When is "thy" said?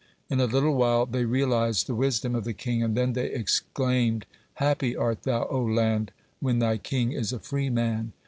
6.57-6.77